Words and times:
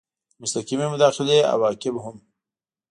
د 0.03 0.03
مستقیې 0.41 0.85
مداخلې 0.93 1.37
عواقب 1.53 1.95
هم 2.03 2.17